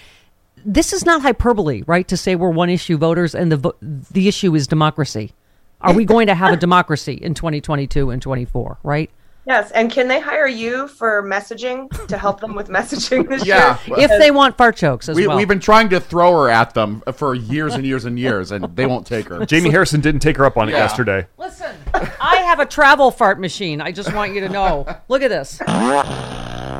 [0.64, 2.06] this is not hyperbole, right?
[2.08, 5.32] To say we're one issue voters and the vo- the issue is democracy.
[5.80, 9.10] Are we going to have a democracy in 2022 and 24, right?
[9.46, 13.78] Yes, and can they hire you for messaging to help them with messaging this Yeah.
[13.86, 14.00] year?
[14.00, 15.38] If they want fart jokes as We, well.
[15.38, 18.64] We've been trying to throw her at them for years and years and years, and
[18.76, 19.46] they won't take her.
[19.46, 21.26] Jamie Harrison didn't take her up on it yesterday.
[21.38, 23.80] Listen, I have a travel fart machine.
[23.80, 24.86] I just want you to know.
[25.08, 25.58] Look at this.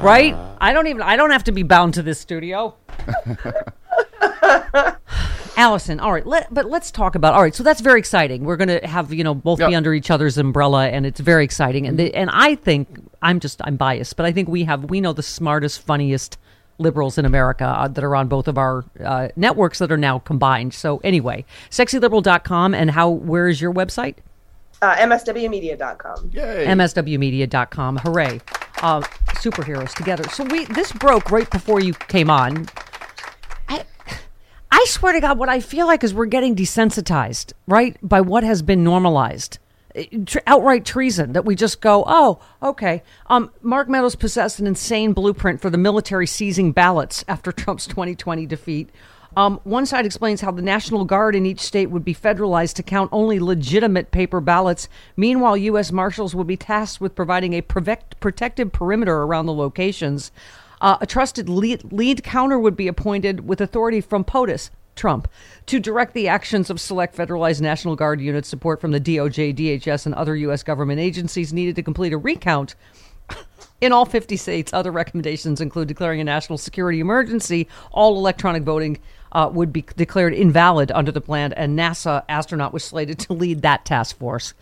[0.03, 0.35] Right?
[0.61, 2.75] I don't even I don't have to be bound to this studio.
[5.57, 7.35] Allison, all right, let, but let's talk about.
[7.35, 8.45] All right, so that's very exciting.
[8.45, 11.45] We're going to have you know both be under each other's umbrella, and it's very
[11.45, 11.87] exciting.
[11.87, 12.89] And the, and I think
[13.21, 16.39] I'm just I'm biased, but I think we have we know the smartest, funniest
[16.79, 20.19] liberals in America uh, that are on both of our uh, networks that are now
[20.19, 20.73] combined.
[20.73, 24.17] So anyway, sexyliberal.com and how where is your website?
[24.83, 26.31] Uh, MSWmedia.com.
[26.33, 26.65] Yay.
[26.67, 27.99] MSWmedia.com.
[27.99, 28.41] Hooray.
[28.81, 29.03] Uh,
[29.41, 30.25] superheroes together.
[30.31, 32.67] So we this broke right before you came on.
[33.69, 33.85] I,
[34.71, 38.45] I swear to God, what I feel like is we're getting desensitized, right, by what
[38.45, 39.59] has been normalized.
[39.95, 40.07] Eh,
[40.47, 43.03] outright treason that we just go, oh, okay.
[43.27, 48.47] Um, Mark Meadows possessed an insane blueprint for the military seizing ballots after Trump's 2020
[48.47, 48.91] defeat.
[49.37, 52.83] Um, one side explains how the National Guard in each state would be federalized to
[52.83, 54.89] count only legitimate paper ballots.
[55.17, 55.93] Meanwhile, U.S.
[55.93, 60.33] Marshals would be tasked with providing a protect- protective perimeter around the locations.
[60.81, 65.29] Uh, a trusted lead, lead counter would be appointed with authority from POTUS, Trump,
[65.67, 68.49] to direct the actions of select federalized National Guard units.
[68.49, 70.63] Support from the DOJ, DHS, and other U.S.
[70.63, 72.75] government agencies needed to complete a recount
[73.81, 77.69] in all 50 states, other recommendations include declaring a national security emergency.
[77.93, 78.99] All electronic voting
[79.33, 83.63] uh, would be declared invalid under the plan, and NASA astronaut was slated to lead
[83.63, 84.55] that task force.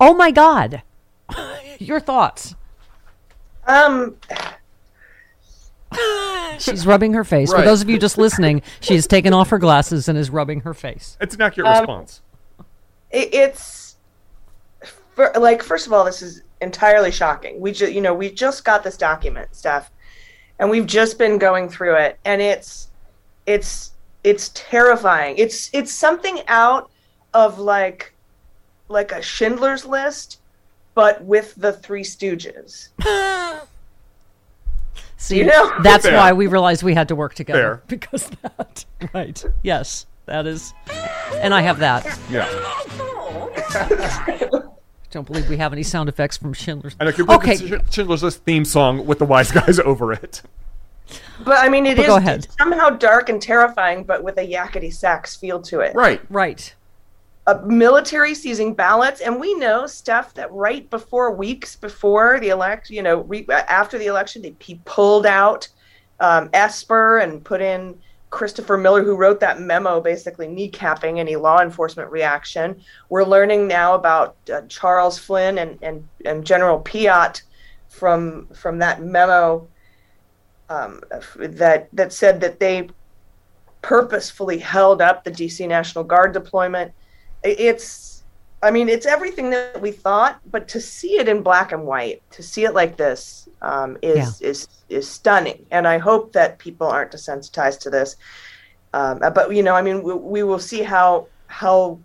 [0.00, 0.82] Oh my God!
[1.78, 2.54] Your thoughts?
[3.66, 4.16] Um,
[6.58, 7.52] She's rubbing her face.
[7.52, 10.60] For those of you just listening, she has taken off her glasses and is rubbing
[10.60, 11.16] her face.
[11.20, 12.20] It's an accurate Um, response.
[13.10, 13.96] it, it's
[15.14, 17.60] for, like first of all, this is entirely shocking.
[17.60, 19.90] We just you know we just got this document stuff,
[20.58, 22.88] and we've just been going through it, and it's
[23.46, 23.92] it's
[24.24, 25.36] it's terrifying.
[25.38, 26.90] It's it's something out
[27.34, 28.12] of like
[28.88, 30.38] like a Schindler's List,
[30.94, 32.88] but with the Three Stooges.
[35.16, 35.72] See, You know?
[35.82, 36.16] that's Fair.
[36.16, 37.82] why we realized we had to work together Fair.
[37.86, 38.84] because that.
[39.14, 39.44] Right?
[39.62, 40.74] Yes, that is,
[41.36, 42.04] and I have that.
[42.28, 42.48] Yeah.
[45.12, 46.96] Don't believe we have any sound effects from Schindler's.
[46.98, 47.56] And I could put Okay.
[47.56, 50.42] the Schindler's List theme song with the wise guys over it.
[51.44, 52.46] But I mean, it But is go ahead.
[52.58, 55.94] somehow dark and terrifying, but with a yakety sax feel to it.
[55.94, 56.20] Right.
[56.30, 56.74] Right.
[57.48, 62.88] a military seizing ballots, and we know stuff that right before weeks before the elect,
[62.88, 65.66] you know, re- after the election, they, he pulled out
[66.20, 67.98] um, Esper and put in
[68.30, 72.80] Christopher Miller, who wrote that memo, basically kneecapping any law enforcement reaction.
[73.08, 77.42] We're learning now about uh, Charles Flynn and, and and General Piatt
[77.88, 79.66] from from that memo
[80.68, 81.00] um,
[81.36, 82.88] that that said that they
[83.82, 86.92] purposefully held up the DC National Guard deployment.
[87.42, 88.22] It's,
[88.62, 92.22] I mean, it's everything that we thought, but to see it in black and white,
[92.30, 95.66] to see it like this, um, is is is stunning.
[95.70, 98.16] And I hope that people aren't desensitized to this.
[98.94, 101.98] Um, but you know, I mean, we, we will see how how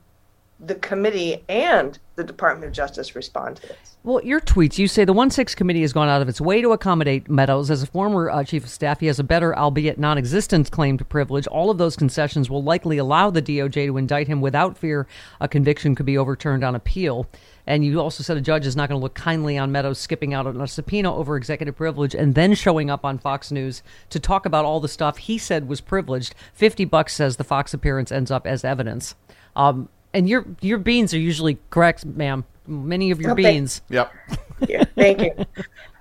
[0.60, 3.96] the committee and the Department of Justice respond to this.
[4.04, 6.62] Well, your tweets, you say the 1 6 committee has gone out of its way
[6.62, 7.70] to accommodate Meadows.
[7.70, 10.98] As a former uh, chief of staff, he has a better, albeit non existent, claim
[10.98, 11.46] to privilege.
[11.48, 15.08] All of those concessions will likely allow the DOJ to indict him without fear
[15.40, 17.30] a conviction could be overturned on appeal.
[17.68, 20.34] And you also said a judge is not going to look kindly on Meadows skipping
[20.34, 24.20] out on a subpoena over executive privilege and then showing up on Fox News to
[24.20, 26.34] talk about all the stuff he said was privileged.
[26.54, 29.16] 50 bucks says the Fox appearance ends up as evidence.
[29.56, 32.44] Um, and your your beans are usually correct, ma'am.
[32.66, 33.44] Many of your Okay.
[33.54, 33.82] beans.
[33.90, 34.12] Yep.
[34.68, 35.34] Yeah, thank you.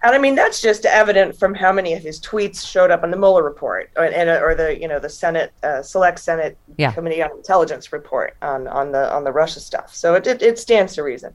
[0.02, 3.10] And I mean that's just evident from how many of his tweets showed up in
[3.10, 6.90] the Mueller report, or, and, or the you know the Senate uh, Select Senate Yeah.
[6.92, 9.94] Committee on Intelligence report on on the on the Russia stuff.
[9.94, 11.34] So it it, it stands to reason.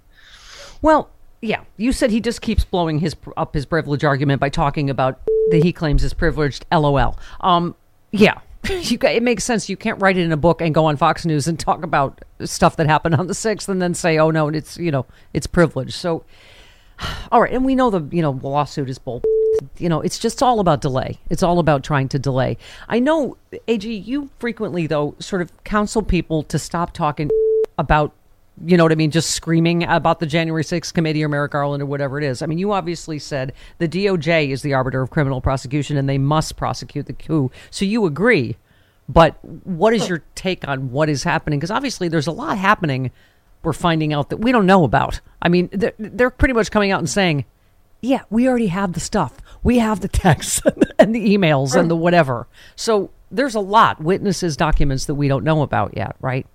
[0.81, 1.11] Well,
[1.43, 5.19] yeah, you said he just keeps blowing his up his privilege argument by talking about
[5.51, 6.65] that he claims is privileged.
[6.71, 7.19] LOL.
[7.41, 7.75] Um,
[8.11, 9.69] yeah, you got, it makes sense.
[9.69, 12.23] You can't write it in a book and go on Fox News and talk about
[12.43, 15.47] stuff that happened on the sixth, and then say, "Oh no, it's you know it's
[15.47, 16.23] privilege." So,
[17.31, 19.23] all right, and we know the you know lawsuit is bull.
[19.77, 21.19] You know, it's just all about delay.
[21.29, 22.57] It's all about trying to delay.
[22.87, 27.29] I know, Ag, you frequently though sort of counsel people to stop talking
[27.77, 28.13] about
[28.65, 31.81] you know what I mean, just screaming about the January 6th committee or Merrick Garland
[31.81, 32.41] or whatever it is.
[32.41, 36.17] I mean, you obviously said the DOJ is the arbiter of criminal prosecution and they
[36.17, 37.51] must prosecute the coup.
[37.69, 38.57] So you agree.
[39.09, 41.59] But what is your take on what is happening?
[41.59, 43.11] Because obviously there's a lot happening
[43.63, 45.19] we're finding out that we don't know about.
[45.41, 47.45] I mean, they're, they're pretty much coming out and saying,
[48.01, 49.37] yeah, we already have the stuff.
[49.63, 50.61] We have the texts
[50.99, 52.47] and the emails and the whatever.
[52.75, 56.47] So there's a lot, witnesses, documents that we don't know about yet, right?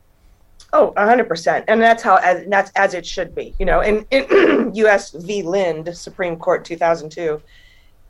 [0.79, 3.55] Oh, hundred percent, and that's how as that's as it should be.
[3.59, 5.11] You know, in, in U.S.
[5.13, 5.43] v.
[5.43, 7.41] Lind, Supreme Court, two thousand two,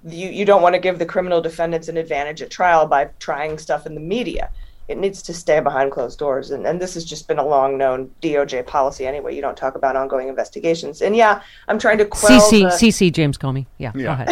[0.05, 3.59] you you don't want to give the criminal defendants an advantage at trial by trying
[3.59, 4.50] stuff in the media.
[4.88, 7.79] It needs to stay behind closed doors, and and this has just been a long
[7.79, 9.37] known DOJ policy anyway.
[9.37, 13.12] You don't talk about ongoing investigations, and yeah, I'm trying to quell CC the, CC
[13.12, 13.66] James Comey.
[13.79, 14.29] Yeah, go ahead.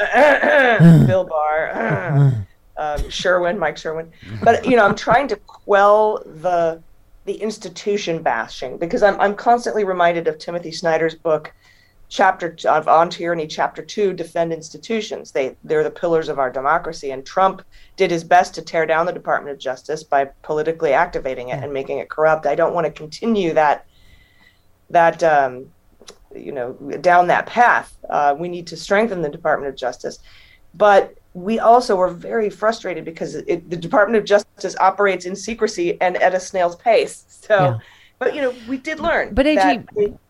[0.00, 1.04] Uh-huh.
[1.06, 4.10] Bill Barr, um, Sherwin, Mike Sherwin.
[4.42, 6.82] But you know, I'm trying to quell the
[7.30, 11.52] the institution bashing because I'm I'm constantly reminded of Timothy Snyder's book,
[12.08, 15.30] chapter of On Tyranny, chapter two, defend institutions.
[15.30, 17.62] They they're the pillars of our democracy, and Trump
[17.96, 21.72] did his best to tear down the Department of Justice by politically activating it and
[21.72, 22.46] making it corrupt.
[22.46, 23.86] I don't want to continue that
[24.90, 25.70] that um,
[26.34, 27.96] you know down that path.
[28.08, 30.18] Uh, we need to strengthen the Department of Justice,
[30.74, 36.00] but we also were very frustrated because it, the Department of Justice operates in secrecy
[36.00, 37.24] and at a snail's pace.
[37.50, 37.78] So, Yeah.
[38.20, 39.34] but you know, we did learn.
[39.34, 39.84] But AG, that-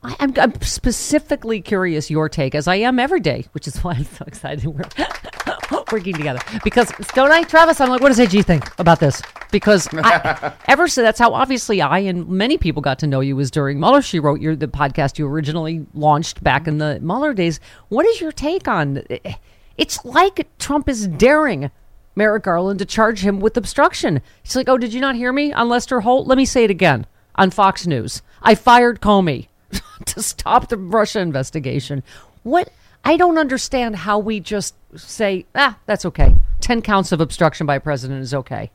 [0.04, 3.92] I- I'm, I'm specifically curious your take, as I am every day, which is why
[3.92, 4.84] I'm so excited we're
[5.92, 6.40] working together.
[6.64, 7.80] Because don't I, Travis?
[7.80, 9.20] I'm like, what does AG think about this?
[9.50, 13.36] Because I, ever so that's how obviously I and many people got to know you
[13.36, 14.00] was during Mueller.
[14.02, 17.60] She wrote your the podcast you originally launched back in the Mueller days.
[17.88, 19.02] What is your take on?
[19.10, 19.34] Eh,
[19.80, 21.70] It's like Trump is daring.
[22.14, 24.20] Merrick Garland to charge him with obstruction.
[24.42, 26.26] He's like, "Oh, did you not hear me on Lester Holt?
[26.26, 28.20] Let me say it again on Fox News.
[28.42, 29.48] I fired Comey
[30.04, 32.02] to stop the Russia investigation.
[32.42, 32.70] What?
[33.06, 36.34] I don't understand how we just say, ah, that's okay.
[36.60, 38.70] 10 counts of obstruction by a president is okay.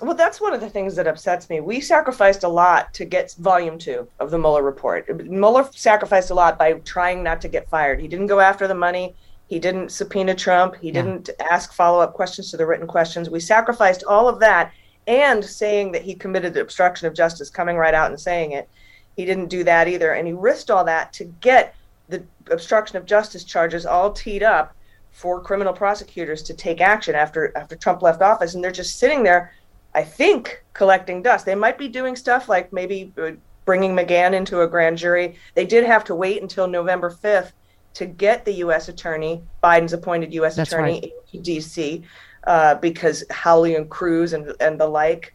[0.00, 1.58] Well, that's one of the things that upsets me.
[1.58, 5.08] We sacrificed a lot to get volume two of the Mueller report.
[5.26, 8.00] Mueller sacrificed a lot by trying not to get fired.
[8.00, 9.16] He didn't go after the money.
[9.48, 10.76] He didn't subpoena Trump.
[10.76, 13.30] He didn't ask follow up questions to the written questions.
[13.30, 14.72] We sacrificed all of that
[15.06, 18.68] and saying that he committed the obstruction of justice, coming right out and saying it.
[19.16, 20.12] He didn't do that either.
[20.12, 21.74] And he risked all that to get
[22.08, 24.74] the obstruction of justice charges all teed up
[25.12, 28.54] for criminal prosecutors to take action after after Trump left office.
[28.54, 29.52] And they're just sitting there
[29.94, 31.46] I think collecting dust.
[31.46, 33.32] They might be doing stuff like maybe uh,
[33.64, 35.36] bringing McGahn into a grand jury.
[35.54, 37.52] They did have to wait until November 5th
[37.94, 38.88] to get the U.S.
[38.88, 40.56] attorney, Biden's appointed U.S.
[40.56, 41.12] That's attorney, right.
[41.32, 42.02] into D.C.
[42.46, 45.34] Uh, because Howley and Cruz and and the like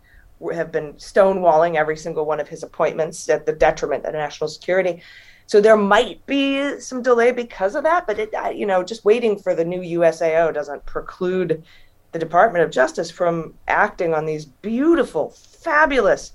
[0.54, 5.02] have been stonewalling every single one of his appointments at the detriment of national security.
[5.46, 9.06] So there might be some delay because of that, but it, uh, you know, just
[9.06, 11.64] waiting for the new USAO doesn't preclude
[12.12, 16.34] the Department of Justice from acting on these beautiful, fabulous,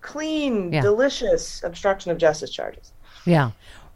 [0.00, 0.80] clean, Yeah.
[0.80, 2.92] delicious obstruction of justice charges.
[3.24, 3.50] Yeah.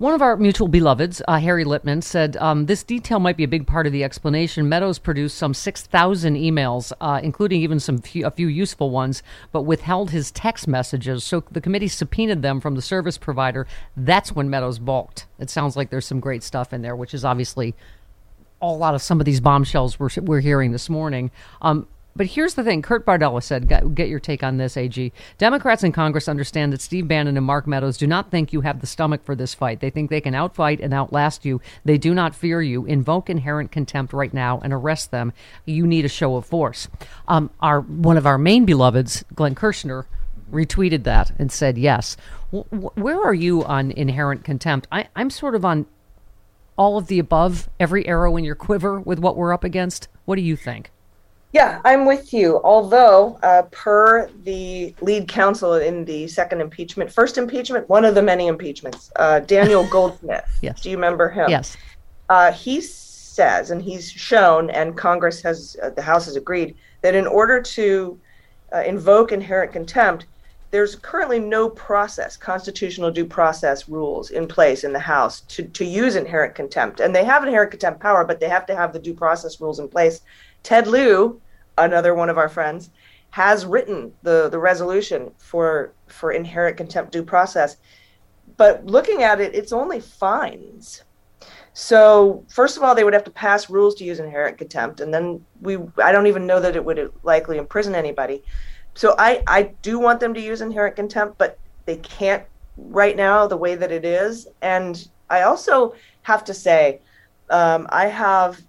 [0.05, 3.49] One of our mutual beloveds, uh, Harry Litman, said um, this detail might be a
[3.49, 4.69] big part of the explanation.
[4.69, 9.63] Meadows produced some 6,000 emails, uh, including even some few, a few useful ones, but
[9.63, 11.25] withheld his text messages.
[11.25, 13.67] So the committee subpoenaed them from the service provider.
[13.97, 15.27] That's when Meadows balked.
[15.39, 17.75] It sounds like there's some great stuff in there, which is obviously
[18.61, 21.31] a lot of some of these bombshells we're, we're hearing this morning.
[21.63, 25.13] Um, but here's the thing Kurt Bardella said, get, your take on this, AG.
[25.39, 28.81] Democrats in Congress understand that Steve Bannon and Mark Meadows do not think you have
[28.81, 29.81] the stomach for this fight.
[29.81, 31.61] They think they can outfight and outlast you.
[31.85, 32.85] They do not fear you.
[32.87, 35.33] Invoke inherent contempt right now and arrest them.
[35.65, 36.89] You need a show of force.
[37.27, 40.05] Um, our One of our main beloveds, Glenn Kirshner,
[40.53, 42.17] retweeted that and said yes.
[42.53, 44.87] W- where are you on inherent contempt?
[44.93, 45.87] I, I'm sort of on
[46.77, 50.09] all of the above, every arrow in your quiver with what we're up against?
[50.25, 50.91] What do you think?
[51.55, 52.61] Yeah, I'm with you.
[52.65, 58.23] Although, uh, per the lead counsel in the second impeachment, first impeachment, one of the
[58.23, 60.45] many impeachments, uh, Daniel Goldsmith.
[60.63, 60.81] Yes.
[60.81, 61.49] Do you remember him?
[61.49, 61.77] Yes.
[62.29, 67.15] Uh, he says, and he's shown, and Congress has, uh, the House has agreed, that
[67.15, 68.19] in order to
[68.75, 70.27] uh, invoke inherent contempt,
[70.73, 75.85] there's currently no process, constitutional due process rules in place in the House to, to
[75.85, 76.99] use inherent contempt.
[76.99, 79.79] And they have inherent contempt power, but they have to have the due process rules
[79.79, 80.21] in place.
[80.65, 81.41] Ted Lieu
[81.79, 82.91] another one of our friends,
[83.31, 87.77] has written the the resolution for for inherent contempt due process.
[88.57, 91.03] But looking at it, it's only fines.
[91.73, 95.13] So first of all, they would have to pass rules to use inherent contempt, and
[95.13, 98.45] then we I don't even know that it would likely imprison anybody.
[98.95, 102.45] So I I do want them to use inherent contempt, but they can't
[102.77, 104.47] right now the way that it is.
[104.63, 107.01] And I also have to say,
[107.51, 108.61] um, I have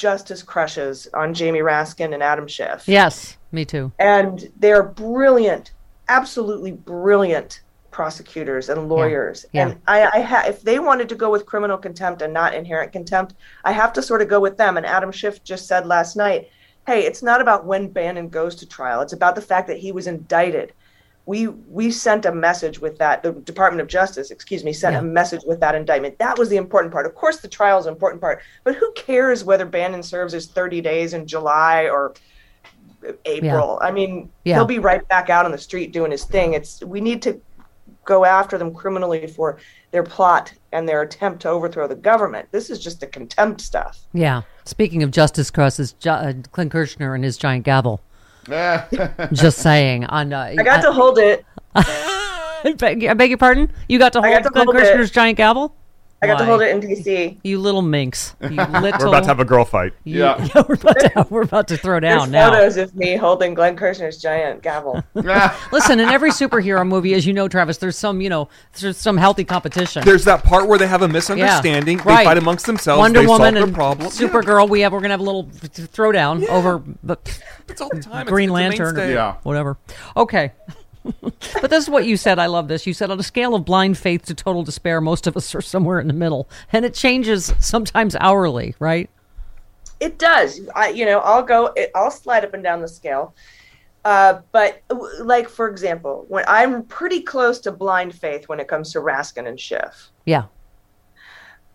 [0.00, 2.84] justice crushes on Jamie Raskin and Adam Schiff.
[2.88, 3.92] Yes, me too.
[3.98, 5.72] And they're brilliant,
[6.08, 9.44] absolutely brilliant prosecutors and lawyers.
[9.52, 9.68] Yeah.
[9.68, 12.92] And I, I ha- if they wanted to go with criminal contempt and not inherent
[12.92, 13.34] contempt,
[13.64, 14.78] I have to sort of go with them.
[14.78, 16.48] And Adam Schiff just said last night,
[16.86, 19.02] hey, it's not about when Bannon goes to trial.
[19.02, 20.72] It's about the fact that he was indicted.
[21.30, 23.22] We we sent a message with that.
[23.22, 24.98] The Department of Justice, excuse me, sent Yeah.
[24.98, 26.18] a message with that indictment.
[26.18, 27.06] That was the important part.
[27.06, 30.48] Of course, the trial is an important part, but who cares whether Bannon serves his
[30.48, 32.14] 30 days in July or
[33.26, 33.78] April?
[33.80, 34.56] I mean, Yeah.
[34.56, 36.54] he'll be right back out on the street doing his thing.
[36.54, 37.40] It's we need to
[38.04, 39.58] go after them criminally for
[39.92, 42.48] their plot and their attempt to overthrow the government.
[42.50, 44.00] This is just the contempt stuff.
[44.12, 44.42] Yeah.
[44.64, 48.00] Speaking of Justice Crosses, jo- uh, Glenn Kirshner and his giant gavel.
[49.32, 50.04] Just saying.
[50.06, 51.44] On uh, I got to hold it.
[51.74, 53.72] I beg, I beg your pardon.
[53.88, 55.12] You got to hold got to Clint hold it.
[55.12, 55.74] Giant gavel.
[56.22, 57.38] I got to hold it in DC.
[57.42, 58.34] You little minx.
[58.42, 58.82] You little.
[58.82, 59.92] We're about to have a girl fight.
[60.04, 60.20] you-
[60.54, 62.50] we're about to have, we're about to throw There's down now.
[62.50, 65.02] photos of me holding Glenn Kirshner's giant gavel.
[65.14, 68.48] Listen, in every superhero movie, as you know, Travis, there's some, you know,
[68.80, 70.04] there's some healthy competition.
[70.04, 71.98] There's that part where they have a misunderstanding.
[71.98, 72.24] Yeah, They right.
[72.24, 72.98] fight amongst themselves.
[72.98, 74.08] Wonder they Woman solve their and problem.
[74.10, 74.68] Supergirl.
[74.68, 77.16] We have we're gonna have a little throwdown over the
[77.68, 78.22] It's all the time.
[78.22, 79.10] It's- Green it's a Lantern or.
[79.10, 79.36] Yeah.
[79.42, 79.78] whatever.
[80.16, 80.52] Okay.
[81.02, 82.38] But this is what you said.
[82.38, 82.86] I love this.
[82.86, 85.60] You said on a scale of blind faith to total despair, most of us are
[85.60, 89.08] somewhere in the middle, and it changes sometimes hourly, right?
[90.00, 90.60] It does.
[90.74, 91.66] I, you know, I'll go.
[91.76, 93.34] It, I'll slide up and down the scale.
[94.04, 94.82] Uh, but
[95.20, 99.46] like for example, when I'm pretty close to blind faith when it comes to Raskin
[99.46, 100.10] and Schiff.
[100.24, 100.44] Yeah.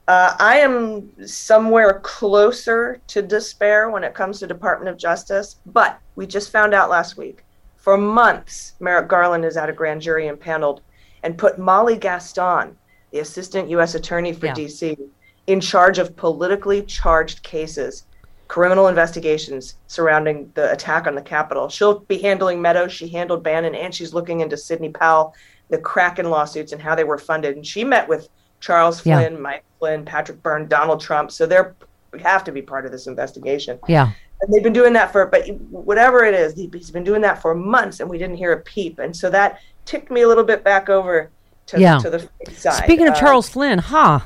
[0.07, 5.99] Uh, I am somewhere closer to despair when it comes to Department of Justice, but
[6.15, 7.44] we just found out last week.
[7.85, 10.81] For months, Merrick Garland is at a grand jury impaneled
[11.21, 12.75] and put Molly Gaston,
[13.11, 13.93] the assistant U.S.
[13.93, 14.55] attorney for Yeah.
[14.55, 14.97] D.C.,
[15.45, 18.07] in charge of politically charged cases,
[18.47, 21.69] criminal investigations surrounding the attack on the Capitol.
[21.69, 22.91] She'll be handling Meadows.
[22.91, 25.35] She handled Bannon, and she's looking into Sidney Powell,
[25.69, 27.55] the Kraken lawsuits, and how they were funded.
[27.55, 28.29] And she met with
[28.61, 29.19] Charles Yeah.
[29.19, 31.31] Flynn, Mike Flynn, Patrick Byrne, Donald Trump.
[31.31, 31.75] So they're
[32.21, 33.79] have to be part of this investigation.
[33.87, 34.11] Yeah.
[34.41, 37.55] And they've been doing that for, but whatever it is he's been doing that for
[37.55, 38.99] months, and we didn't hear a peep.
[38.99, 41.29] And so that ticked me a little bit back over
[41.67, 41.99] to, Yeah.
[41.99, 42.83] to the side.
[42.83, 44.19] Speaking of Uh, Charles Flynn, huh?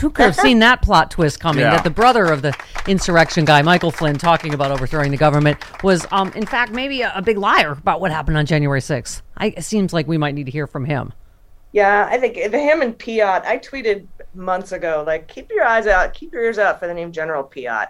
[0.00, 1.62] Who could have seen that plot twist coming?
[1.62, 1.70] Yeah.
[1.70, 2.54] That the brother of the
[2.86, 7.12] insurrection guy, Michael Flynn, talking about overthrowing the government, was, um, in fact, maybe a,
[7.14, 9.22] a big liar about what happened on January 6th.
[9.38, 11.14] I, it seems like we might need to hear from him.
[11.72, 13.44] Yeah, I think the him and Piatt.
[13.46, 16.92] I tweeted months ago, like, keep your eyes out, keep your ears out for the
[16.94, 17.86] name General Piatt.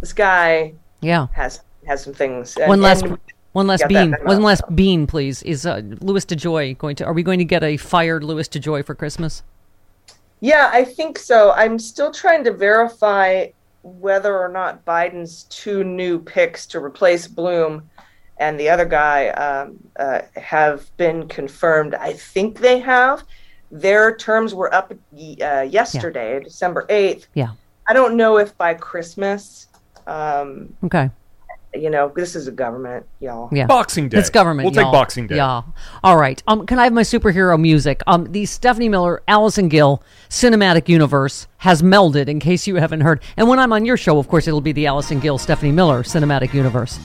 [0.00, 1.28] This guy Yeah.
[1.32, 2.56] has has some things.
[2.56, 3.18] one and- less, and
[3.52, 5.42] one that bean, one last bean, please.
[5.42, 7.04] Is uh, Louis DeJoy going to?
[7.04, 9.42] Are we going to get a fired Louis DeJoy for Christmas?
[10.40, 11.52] Yeah, I think so.
[11.52, 13.46] I'm still trying to verify
[13.82, 17.88] whether or not Biden's two new picks to replace Bloom
[18.38, 21.94] and the other guy um, uh, have been confirmed.
[21.94, 23.24] I think they have.
[23.70, 27.26] Their terms were up uh, yesterday, December 8th.
[27.34, 27.52] Yeah.
[27.86, 29.68] I don't know if by Christmas,
[30.10, 31.10] um, Okay.
[31.74, 33.48] you know, this is a government, y'all.
[33.52, 33.66] Yeah.
[33.66, 34.18] Boxing Day.
[34.18, 34.64] It's government.
[34.66, 34.92] We'll take y'all.
[34.92, 35.36] Boxing Day.
[35.36, 35.62] Yeah.
[36.02, 36.42] All right.
[36.48, 38.02] Um, can I have my superhero music?
[38.08, 42.26] Um, the Stephanie Miller, Allison Gill cinematic universe has melded.
[42.28, 44.72] In case you haven't heard, and when I'm on your show, of course, it'll be
[44.72, 46.98] the Allison Gill, Stephanie Miller cinematic universe.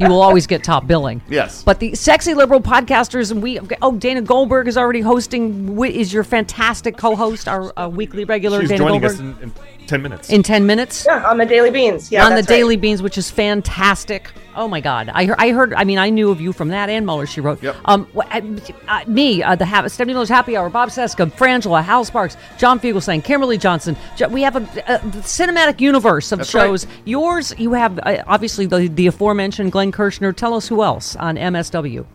[0.00, 1.20] You will always get top billing.
[1.28, 1.62] Yes.
[1.62, 5.78] But the sexy liberal podcasters, and we oh Dana Goldberg is already hosting.
[5.84, 9.50] Is your fantastic co-host, our uh, weekly regular She's Dana joining Goldberg us in, in
[9.86, 10.30] 10 minutes.
[10.30, 12.10] in ten minutes Yeah, on the Daily Beans.
[12.12, 12.56] Yeah, on the that's right.
[12.56, 14.30] Daily Beans, which is fantastic.
[14.58, 15.36] Oh my God, I heard.
[15.38, 15.74] I heard.
[15.74, 17.26] I mean, I knew of you from that and Mueller.
[17.26, 17.62] She wrote.
[17.62, 17.76] Yep.
[17.84, 18.40] Um, wh- uh,
[18.88, 22.80] uh, me, uh, the ha- Stephanie Miller's Happy Hour, Bob Cesca, Frangela, Hal Sparks, John
[22.80, 23.96] Fugelsang, Kimberly Johnson.
[24.16, 24.60] Jo- We have a,
[24.94, 26.62] a cinematic universe of That's right.
[26.68, 26.86] shows.
[27.04, 30.34] Yours, you have uh, obviously the the aforementioned Glenn Kirshner.
[30.34, 32.06] Tell us who else on MSW.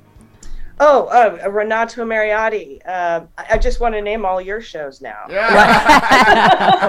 [0.83, 2.79] Oh, uh, Renato Mariotti.
[2.87, 5.25] Uh, I I just want to name all your shows now.
[5.29, 6.87] Yeah.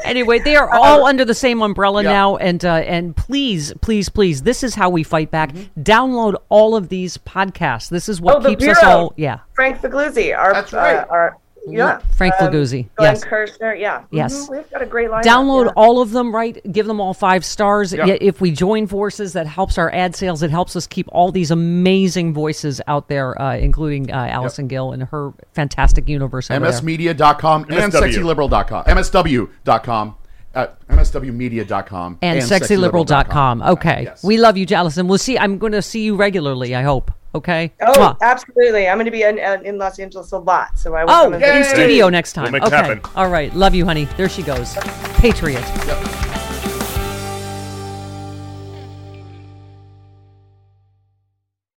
[0.04, 2.12] anyway, they are all under the same umbrella Yeah.
[2.12, 5.52] now, and uh, and please, please, please, this is how we fight back.
[5.78, 7.90] Download all of these podcasts.
[7.90, 9.12] This is what Oh, the keeps us all.
[9.16, 10.96] Yeah, Frank Figliuzzi, our That's right.
[10.96, 11.36] uh, our
[11.66, 13.24] yeah, Frank um, Figliuzzi, Glenn yes.
[13.24, 14.04] Kirshner, yeah.
[14.10, 14.48] Yes.
[14.48, 15.22] Mhm, We've got a great lineup.
[15.22, 15.72] Download yeah.
[15.76, 16.60] all of them, right?
[16.72, 17.92] Give them all five stars.
[17.92, 18.06] Yeah.
[18.20, 20.42] If we join forces, that helps our ad sales.
[20.42, 24.92] It helps us keep all these amazing voices out there, uh, including uh, Allison Gill
[24.92, 26.50] and her fantastic universe.
[26.50, 26.80] Over there.
[26.80, 28.12] MSmedia.com and MSW.
[28.12, 28.84] sexyliberal.com.
[28.84, 30.16] MSW.com.
[30.54, 32.18] Uh, MSWmedia.com.
[32.20, 33.62] and sexyliberal.com.
[33.62, 34.02] Okay.
[34.04, 34.22] Yes.
[34.22, 35.08] We love you, Allison.
[35.08, 35.38] We'll see.
[35.38, 37.10] I'm going to see you regularly, I hope.
[37.34, 37.72] Okay.
[37.80, 38.16] Oh, Mwah.
[38.20, 38.88] absolutely.
[38.88, 41.30] I'm going to be in, uh, in Los Angeles a lot, so I will Oh,
[41.30, 42.44] come in studio next time.
[42.44, 42.76] We'll make it okay.
[42.76, 43.00] happen.
[43.16, 43.54] All right.
[43.54, 44.04] Love you, honey.
[44.16, 44.74] There she goes.
[45.16, 45.64] Patriot.
[45.86, 46.21] Yep.